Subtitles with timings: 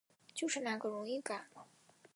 [0.33, 1.45] 就是那个荣誉感